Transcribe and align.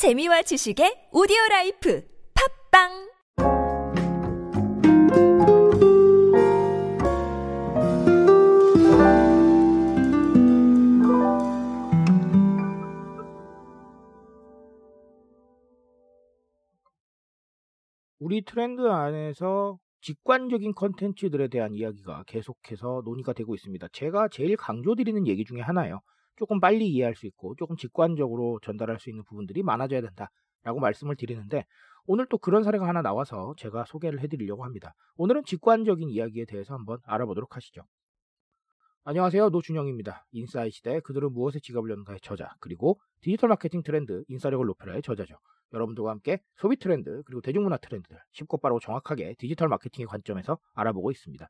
재미와 0.00 0.40
지식의 0.40 1.10
오디오 1.12 1.36
라이프 1.50 2.02
팟빵 2.72 2.88
우리 18.20 18.42
트렌드 18.46 18.80
안에서 18.88 19.78
직관적인 20.00 20.72
컨텐츠들에 20.76 21.48
대한 21.48 21.74
이야기가 21.74 22.24
계속해서 22.26 23.02
논의가 23.04 23.34
되고 23.34 23.54
있습니다. 23.54 23.86
제가 23.92 24.28
제일 24.28 24.56
강조드리는 24.56 25.26
얘기 25.26 25.44
중에 25.44 25.60
하나예요. 25.60 26.00
조금 26.40 26.58
빨리 26.58 26.88
이해할 26.88 27.14
수 27.16 27.26
있고 27.26 27.54
조금 27.56 27.76
직관적으로 27.76 28.60
전달할 28.62 28.98
수 28.98 29.10
있는 29.10 29.22
부분들이 29.24 29.62
많아져야 29.62 30.00
된다라고 30.00 30.80
말씀을 30.80 31.14
드리는데 31.14 31.66
오늘 32.06 32.24
또 32.30 32.38
그런 32.38 32.64
사례가 32.64 32.88
하나 32.88 33.02
나와서 33.02 33.52
제가 33.58 33.84
소개를 33.84 34.20
해드리려고 34.20 34.64
합니다. 34.64 34.94
오늘은 35.16 35.44
직관적인 35.44 36.08
이야기에 36.08 36.46
대해서 36.46 36.72
한번 36.72 36.98
알아보도록 37.04 37.56
하시죠. 37.56 37.82
안녕하세요. 39.04 39.50
노준영입니다. 39.50 40.24
인싸의 40.32 40.70
시대 40.70 41.00
그들은 41.00 41.30
무엇에 41.34 41.58
지갑을 41.60 41.90
여는가의 41.90 42.20
저자 42.22 42.54
그리고 42.58 42.98
디지털 43.20 43.50
마케팅 43.50 43.82
트렌드 43.82 44.24
인싸력을 44.28 44.64
높여라의 44.64 45.02
저자죠. 45.02 45.34
여러분들과 45.74 46.10
함께 46.10 46.40
소비 46.56 46.76
트렌드 46.78 47.22
그리고 47.26 47.42
대중문화 47.42 47.76
트렌드들 47.76 48.18
쉽고 48.32 48.56
빠르고 48.56 48.80
정확하게 48.80 49.34
디지털 49.38 49.68
마케팅의 49.68 50.06
관점에서 50.06 50.56
알아보고 50.72 51.10
있습니다. 51.10 51.46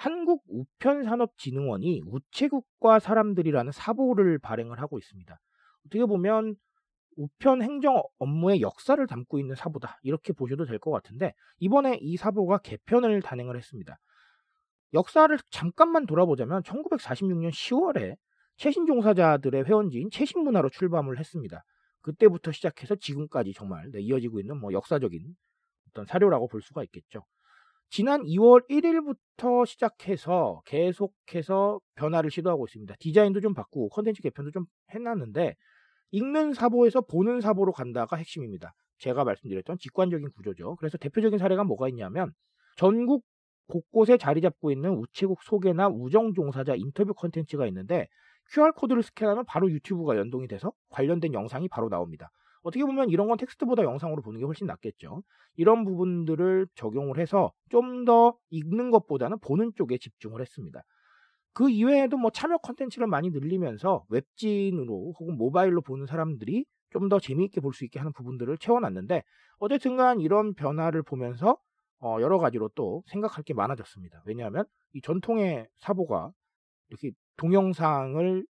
한국우편산업진흥원이 0.00 2.02
우체국과 2.06 3.00
사람들이라는 3.00 3.72
사보를 3.72 4.38
발행을 4.38 4.80
하고 4.80 4.98
있습니다. 4.98 5.38
어떻게 5.86 6.06
보면 6.06 6.56
우편 7.16 7.62
행정 7.62 8.02
업무의 8.18 8.62
역사를 8.62 9.04
담고 9.06 9.38
있는 9.38 9.54
사보다 9.54 9.98
이렇게 10.02 10.32
보셔도 10.32 10.64
될 10.64 10.78
것 10.78 10.90
같은데 10.90 11.34
이번에 11.58 11.98
이 12.00 12.16
사보가 12.16 12.58
개편을 12.58 13.20
단행을 13.20 13.56
했습니다. 13.56 13.98
역사를 14.94 15.36
잠깐만 15.50 16.06
돌아보자면 16.06 16.62
1946년 16.62 17.50
10월에 17.50 18.16
최신 18.56 18.86
종사자들의 18.86 19.64
회원지인 19.64 20.10
최신문화로 20.10 20.70
출범을 20.70 21.18
했습니다. 21.18 21.62
그때부터 22.00 22.52
시작해서 22.52 22.94
지금까지 22.94 23.52
정말 23.52 23.90
네, 23.92 24.00
이어지고 24.00 24.40
있는 24.40 24.58
뭐 24.58 24.72
역사적인 24.72 25.36
어떤 25.90 26.06
사보라고 26.06 26.48
볼 26.48 26.62
수가 26.62 26.82
있겠죠. 26.84 27.24
지난 27.90 28.22
2월 28.22 28.68
1일부터 28.70 29.66
시작해서 29.66 30.62
계속해서 30.64 31.80
변화를 31.96 32.30
시도하고 32.30 32.66
있습니다. 32.66 32.94
디자인도 33.00 33.40
좀 33.40 33.52
바꾸고 33.52 33.88
컨텐츠 33.88 34.22
개편도 34.22 34.52
좀 34.52 34.66
해놨는데 34.90 35.56
읽는 36.12 36.54
사보에서 36.54 37.00
보는 37.00 37.40
사보로 37.40 37.72
간다가 37.72 38.14
핵심입니다. 38.14 38.74
제가 38.98 39.24
말씀드렸던 39.24 39.78
직관적인 39.78 40.30
구조죠. 40.30 40.76
그래서 40.76 40.98
대표적인 40.98 41.40
사례가 41.40 41.64
뭐가 41.64 41.88
있냐면 41.88 42.32
전국 42.76 43.24
곳곳에 43.66 44.16
자리 44.18 44.40
잡고 44.40 44.70
있는 44.70 44.90
우체국 44.90 45.42
소개나 45.42 45.88
우정 45.88 46.32
종사자 46.32 46.76
인터뷰 46.76 47.12
컨텐츠가 47.12 47.66
있는데 47.66 48.06
QR코드를 48.52 49.02
스캔하면 49.02 49.44
바로 49.46 49.68
유튜브가 49.68 50.16
연동이 50.16 50.46
돼서 50.46 50.72
관련된 50.90 51.32
영상이 51.32 51.68
바로 51.68 51.88
나옵니다. 51.88 52.30
어떻게 52.62 52.84
보면 52.84 53.10
이런 53.10 53.28
건 53.28 53.38
텍스트보다 53.38 53.82
영상으로 53.84 54.22
보는 54.22 54.40
게 54.40 54.46
훨씬 54.46 54.66
낫겠죠. 54.66 55.22
이런 55.56 55.84
부분들을 55.84 56.68
적용을 56.74 57.18
해서 57.18 57.52
좀 57.70 58.04
더 58.04 58.36
읽는 58.50 58.90
것보다는 58.90 59.38
보는 59.40 59.72
쪽에 59.76 59.98
집중을 59.98 60.40
했습니다. 60.40 60.82
그 61.52 61.68
이외에도 61.70 62.16
뭐 62.16 62.30
참여 62.30 62.58
컨텐츠를 62.58 63.06
많이 63.08 63.30
늘리면서 63.30 64.04
웹진으로 64.08 65.14
혹은 65.18 65.36
모바일로 65.36 65.80
보는 65.82 66.06
사람들이 66.06 66.64
좀 66.90 67.08
더 67.08 67.18
재미있게 67.20 67.60
볼 67.60 67.72
수 67.72 67.84
있게 67.84 67.98
하는 68.00 68.12
부분들을 68.12 68.56
채워놨는데 68.58 69.22
어쨌든 69.58 69.96
간 69.96 70.20
이런 70.20 70.54
변화를 70.54 71.02
보면서 71.02 71.56
어 72.00 72.18
여러 72.20 72.38
가지로 72.38 72.68
또 72.74 73.02
생각할 73.08 73.44
게 73.44 73.54
많아졌습니다. 73.54 74.22
왜냐하면 74.26 74.64
이 74.94 75.00
전통의 75.02 75.68
사보가 75.78 76.32
이렇게 76.88 77.12
동영상을 77.36 78.44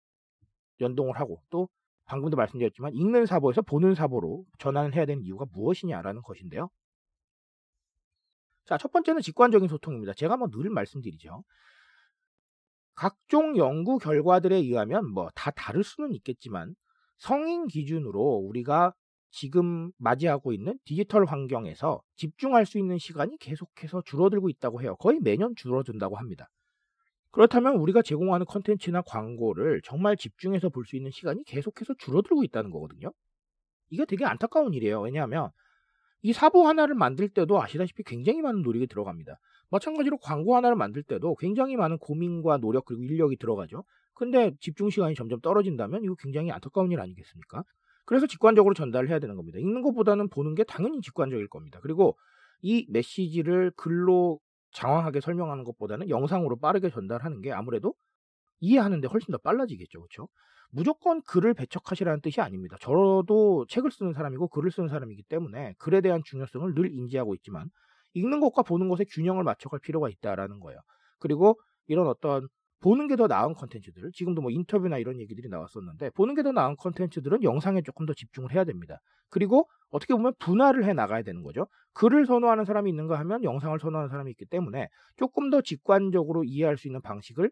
연동을 0.81 1.19
하고 1.19 1.41
또 1.49 1.69
방금도 2.11 2.35
말씀드렸지만 2.35 2.93
읽는 2.93 3.25
사보에서 3.25 3.61
보는 3.61 3.95
사보로 3.95 4.43
전환을 4.59 4.93
해야 4.95 5.05
되는 5.05 5.23
이유가 5.23 5.45
무엇이냐라는 5.53 6.21
것인데요. 6.23 6.69
자, 8.65 8.77
첫 8.77 8.91
번째는 8.91 9.21
직관적인 9.21 9.69
소통입니다. 9.69 10.13
제가 10.13 10.35
뭐 10.35 10.49
늘 10.49 10.69
말씀드리죠. 10.69 11.43
각종 12.95 13.55
연구 13.57 13.97
결과들에 13.97 14.57
의하면 14.57 15.09
뭐 15.13 15.29
다 15.35 15.51
다를 15.51 15.83
수는 15.83 16.13
있겠지만 16.15 16.75
성인 17.17 17.67
기준으로 17.67 18.21
우리가 18.21 18.93
지금 19.29 19.91
맞이하고 19.97 20.51
있는 20.51 20.77
디지털 20.83 21.23
환경에서 21.25 22.01
집중할 22.17 22.65
수 22.65 22.77
있는 22.77 22.97
시간이 22.97 23.37
계속해서 23.39 24.01
줄어들고 24.05 24.49
있다고 24.49 24.81
해요. 24.81 24.97
거의 24.97 25.19
매년 25.21 25.55
줄어든다고 25.55 26.17
합니다. 26.17 26.49
그렇다면 27.31 27.75
우리가 27.77 28.01
제공하는 28.01 28.45
컨텐츠나 28.45 29.03
광고를 29.03 29.81
정말 29.83 30.17
집중해서 30.17 30.69
볼 30.69 30.85
수 30.85 30.95
있는 30.95 31.11
시간이 31.11 31.43
계속해서 31.45 31.93
줄어들고 31.97 32.43
있다는 32.43 32.71
거거든요. 32.71 33.11
이게 33.89 34.05
되게 34.05 34.25
안타까운 34.25 34.73
일이에요. 34.73 35.01
왜냐하면 35.01 35.49
이 36.21 36.33
사보 36.33 36.67
하나를 36.67 36.95
만들 36.95 37.29
때도 37.29 37.61
아시다시피 37.61 38.03
굉장히 38.03 38.41
많은 38.41 38.61
노력이 38.61 38.87
들어갑니다. 38.87 39.37
마찬가지로 39.69 40.17
광고 40.17 40.55
하나를 40.55 40.75
만들 40.75 41.03
때도 41.03 41.35
굉장히 41.35 41.75
많은 41.77 41.97
고민과 41.97 42.57
노력 42.57 42.85
그리고 42.85 43.03
인력이 43.03 43.37
들어가죠. 43.37 43.83
근데 44.13 44.51
집중 44.59 44.89
시간이 44.89 45.15
점점 45.15 45.39
떨어진다면 45.41 46.03
이거 46.03 46.15
굉장히 46.19 46.51
안타까운 46.51 46.91
일 46.91 46.99
아니겠습니까? 46.99 47.63
그래서 48.05 48.27
직관적으로 48.27 48.73
전달을 48.75 49.09
해야 49.09 49.19
되는 49.19 49.35
겁니다. 49.35 49.57
읽는 49.57 49.81
것보다는 49.81 50.29
보는 50.29 50.55
게 50.55 50.63
당연히 50.63 50.99
직관적일 51.01 51.47
겁니다. 51.47 51.79
그리고 51.81 52.17
이 52.61 52.85
메시지를 52.89 53.71
글로 53.77 54.39
장황하게 54.71 55.21
설명하는 55.21 55.63
것보다는 55.63 56.09
영상으로 56.09 56.57
빠르게 56.57 56.89
전달하는 56.89 57.41
게 57.41 57.51
아무래도 57.51 57.93
이해하는데 58.59 59.07
훨씬 59.07 59.31
더 59.31 59.37
빨라지겠죠. 59.37 59.99
그렇죠? 59.99 60.27
무조건 60.71 61.21
글을 61.23 61.53
배척하시라는 61.53 62.21
뜻이 62.21 62.39
아닙니다. 62.41 62.77
저도 62.79 63.65
책을 63.67 63.91
쓰는 63.91 64.13
사람이고 64.13 64.47
글을 64.47 64.71
쓰는 64.71 64.87
사람이기 64.87 65.23
때문에 65.23 65.75
글에 65.77 66.01
대한 66.01 66.21
중요성을 66.23 66.73
늘 66.73 66.91
인지하고 66.91 67.35
있지만 67.35 67.69
읽는 68.13 68.39
것과 68.39 68.63
보는 68.63 68.87
것의 68.89 69.05
균형을 69.09 69.43
맞춰갈 69.43 69.79
필요가 69.79 70.09
있다라는 70.09 70.59
거예요. 70.59 70.79
그리고 71.19 71.59
이런 71.87 72.07
어떤 72.07 72.47
보는 72.81 73.07
게 73.07 73.15
더 73.15 73.27
나은 73.27 73.53
컨텐츠들, 73.53 74.11
지금도 74.13 74.41
뭐 74.41 74.51
인터뷰나 74.51 74.97
이런 74.97 75.19
얘기들이 75.19 75.49
나왔었는데, 75.49 76.09
보는 76.11 76.35
게 76.35 76.43
더 76.43 76.51
나은 76.51 76.75
컨텐츠들은 76.77 77.43
영상에 77.43 77.81
조금 77.83 78.05
더 78.05 78.13
집중을 78.13 78.51
해야 78.53 78.63
됩니다. 78.63 78.99
그리고 79.29 79.69
어떻게 79.91 80.13
보면 80.13 80.33
분할을 80.39 80.85
해 80.85 80.93
나가야 80.93 81.21
되는 81.23 81.43
거죠. 81.43 81.67
글을 81.93 82.25
선호하는 82.25 82.65
사람이 82.65 82.89
있는가 82.89 83.19
하면 83.19 83.43
영상을 83.43 83.77
선호하는 83.79 84.09
사람이 84.09 84.31
있기 84.31 84.45
때문에 84.45 84.87
조금 85.17 85.49
더 85.49 85.61
직관적으로 85.61 86.43
이해할 86.43 86.77
수 86.77 86.87
있는 86.87 87.01
방식을 87.01 87.51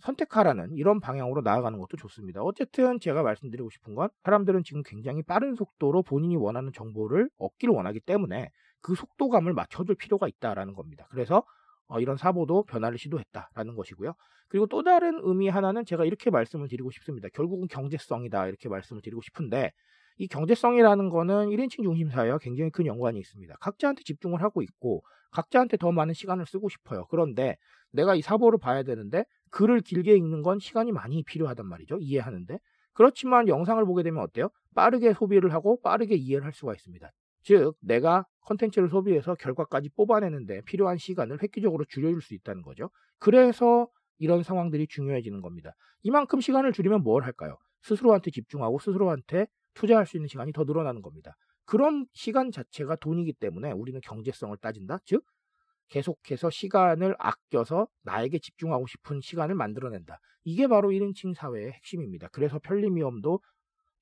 선택하라는 0.00 0.72
이런 0.76 1.00
방향으로 1.00 1.42
나아가는 1.42 1.78
것도 1.78 1.96
좋습니다. 1.98 2.40
어쨌든 2.42 3.00
제가 3.00 3.22
말씀드리고 3.22 3.68
싶은 3.70 3.94
건 3.94 4.08
사람들은 4.24 4.62
지금 4.64 4.82
굉장히 4.82 5.22
빠른 5.22 5.54
속도로 5.56 6.02
본인이 6.02 6.36
원하는 6.36 6.72
정보를 6.72 7.28
얻기를 7.38 7.74
원하기 7.74 8.00
때문에 8.00 8.50
그 8.80 8.94
속도감을 8.94 9.52
맞춰줄 9.52 9.96
필요가 9.96 10.26
있다라는 10.28 10.74
겁니다. 10.74 11.06
그래서 11.10 11.42
어, 11.86 12.00
이런 12.00 12.16
사보도 12.16 12.64
변화를 12.64 12.96
시도했다라는 12.98 13.74
것이고요. 13.74 14.14
그리고 14.50 14.66
또 14.66 14.82
다른 14.82 15.20
의미 15.22 15.48
하나는 15.48 15.84
제가 15.84 16.04
이렇게 16.04 16.28
말씀을 16.28 16.68
드리고 16.68 16.90
싶습니다. 16.90 17.28
결국은 17.32 17.68
경제성이다 17.68 18.48
이렇게 18.48 18.68
말씀을 18.68 19.00
드리고 19.00 19.22
싶은데 19.22 19.72
이 20.18 20.26
경제성이라는 20.26 21.08
거는 21.08 21.48
1인칭 21.50 21.82
중심 21.84 22.10
사회와 22.10 22.38
굉장히 22.38 22.70
큰 22.70 22.84
연관이 22.84 23.20
있습니다. 23.20 23.54
각자한테 23.60 24.02
집중을 24.02 24.42
하고 24.42 24.60
있고 24.60 25.02
각자한테 25.30 25.76
더 25.76 25.92
많은 25.92 26.14
시간을 26.14 26.46
쓰고 26.46 26.68
싶어요. 26.68 27.06
그런데 27.10 27.56
내가 27.92 28.16
이 28.16 28.22
사보를 28.22 28.58
봐야 28.58 28.82
되는데 28.82 29.24
글을 29.50 29.80
길게 29.80 30.16
읽는 30.16 30.42
건 30.42 30.58
시간이 30.58 30.92
많이 30.92 31.22
필요하단 31.22 31.66
말이죠. 31.66 31.98
이해하는데. 32.00 32.58
그렇지만 32.92 33.46
영상을 33.46 33.82
보게 33.84 34.02
되면 34.02 34.22
어때요? 34.22 34.50
빠르게 34.74 35.14
소비를 35.14 35.54
하고 35.54 35.80
빠르게 35.80 36.16
이해를 36.16 36.44
할 36.44 36.52
수가 36.52 36.74
있습니다. 36.74 37.08
즉, 37.42 37.74
내가 37.80 38.26
컨텐츠를 38.42 38.88
소비해서 38.88 39.34
결과까지 39.36 39.90
뽑아내는데 39.96 40.62
필요한 40.66 40.98
시간을 40.98 41.42
획기적으로 41.42 41.84
줄여줄 41.88 42.20
수 42.20 42.34
있다는 42.34 42.62
거죠. 42.62 42.90
그래서 43.18 43.88
이런 44.20 44.42
상황들이 44.44 44.86
중요해지는 44.86 45.40
겁니다. 45.40 45.72
이만큼 46.02 46.40
시간을 46.40 46.72
줄이면 46.72 47.02
뭘 47.02 47.24
할까요? 47.24 47.56
스스로한테 47.82 48.30
집중하고 48.30 48.78
스스로한테 48.78 49.46
투자할 49.74 50.06
수 50.06 50.16
있는 50.16 50.28
시간이 50.28 50.52
더 50.52 50.64
늘어나는 50.64 51.02
겁니다. 51.02 51.34
그런 51.64 52.06
시간 52.12 52.50
자체가 52.50 52.96
돈이기 52.96 53.32
때문에 53.32 53.72
우리는 53.72 53.98
경제성을 54.00 54.56
따진다. 54.58 54.98
즉, 55.06 55.24
계속해서 55.88 56.50
시간을 56.50 57.16
아껴서 57.18 57.88
나에게 58.02 58.38
집중하고 58.38 58.86
싶은 58.86 59.20
시간을 59.20 59.54
만들어낸다. 59.54 60.20
이게 60.44 60.68
바로 60.68 60.90
1인칭 60.90 61.34
사회의 61.34 61.72
핵심입니다. 61.72 62.28
그래서 62.28 62.58
편리미엄도 62.58 63.40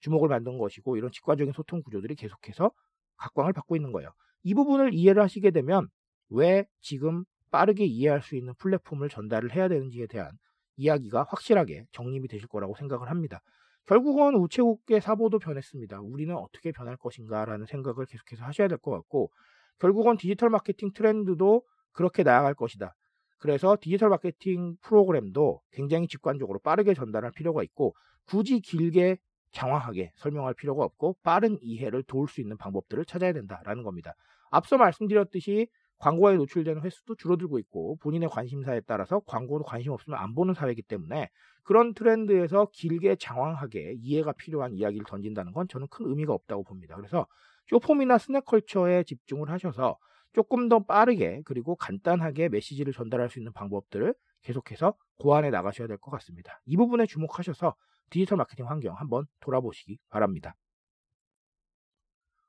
주목을 0.01 0.29
받는 0.29 0.59
것이고 0.59 0.97
이런 0.97 1.11
직관적인 1.13 1.53
소통 1.53 1.83
구조들이 1.83 2.15
계속해서 2.17 2.73
각광을 3.17 3.53
받고 3.53 3.77
있는 3.77 3.93
거예요. 3.93 4.11
이 4.43 4.55
부분을 4.55 4.95
이해를 4.95 5.23
하시게 5.23 5.51
되면 5.51 5.89
왜 6.29 6.67
지금 6.81 7.25
빠르게 7.51 7.85
이해할 7.85 8.23
수 8.23 8.37
있는 8.37 8.55
플랫폼을 8.59 9.09
전달을 9.09 9.55
해야 9.55 9.69
되는지에 9.69 10.07
대한 10.07 10.31
이야기가 10.77 11.25
확실하게 11.29 11.87
정립이 11.93 12.29
되실 12.29 12.49
거라고 12.49 12.75
생각을 12.77 13.11
합니다. 13.11 13.41
결국은 13.87 14.35
우체국계 14.37 15.01
사보도 15.01 15.39
변했습니다. 15.39 16.01
우리는 16.01 16.35
어떻게 16.37 16.73
변할 16.73 16.97
것인가라는 16.97 17.67
생각을 17.67 18.07
계속해서 18.07 18.45
하셔야 18.45 18.69
될 18.69 18.79
것 18.79 18.91
같고 18.93 19.31
결국은 19.79 20.17
디지털 20.17 20.51
마케팅 20.51 20.93
트렌드도 20.93 21.63
그렇게 21.93 22.23
나아갈 22.23 22.55
것이다. 22.55 22.95
그래서 23.39 23.77
디지털 23.81 24.09
마케팅 24.11 24.77
프로그램도 24.83 25.61
굉장히 25.73 26.07
직관적으로 26.09 26.59
빠르게 26.59 26.95
전달할 26.95 27.31
필요가 27.33 27.63
있고 27.63 27.95
굳이 28.27 28.61
길게 28.61 29.17
장황하게 29.53 30.13
설명할 30.17 30.55
필요가 30.55 30.85
없고 30.85 31.17
빠른 31.23 31.57
이해를 31.61 32.03
도울 32.03 32.29
수 32.29 32.41
있는 32.41 32.57
방법들을 32.59 33.05
찾아야 33.07 33.33
된다라는 33.33 33.83
겁니다. 33.83 34.15
앞서 34.51 34.77
말씀드렸듯이 34.77 35.69
광고에 35.99 36.37
노출되는 36.37 36.83
횟수도 36.83 37.15
줄어들고 37.17 37.59
있고 37.61 37.97
본인의 37.97 38.29
관심사에 38.29 38.81
따라서 38.87 39.21
광고도 39.27 39.65
관심 39.65 39.93
없으면 39.93 40.19
안 40.19 40.35
보는 40.35 40.55
사회이기 40.55 40.83
때문에 40.83 41.29
그런 41.65 41.93
트렌드에서 41.95 42.69
길게 42.73 43.17
장황하게 43.17 43.95
이해가 43.99 44.33
필요한 44.33 44.73
이야기를 44.75 45.07
던진다는 45.09 45.53
건 45.53 45.67
저는 45.69 45.89
큰 45.91 46.07
의미가 46.09 46.33
없다고 46.33 46.65
봅니다. 46.65 46.97
그래서 46.97 47.27
쇼폼이나 47.67 48.19
스낵컬처에 48.19 49.05
집중을 49.05 49.51
하셔서 49.51 49.99
조금 50.33 50.69
더 50.69 50.81
빠르게 50.85 51.43
그리고 51.45 51.75
간단하게 51.77 52.49
메시지를 52.49 52.93
전달할 52.93 53.29
수 53.29 53.39
있는 53.39 53.53
방법들을 53.53 54.15
계속해서 54.43 54.95
고안해 55.19 55.51
나가셔야 55.51 55.89
될 55.89 55.99
것 55.99 56.11
같습니다. 56.13 56.61
이 56.65 56.77
부분에 56.77 57.07
주목하셔서 57.07 57.75
디지털 58.11 58.39
마케팅 58.39 58.69
환경 58.69 58.95
한번 58.97 59.27
돌아보시기 59.41 59.99
바랍니다. 60.11 60.55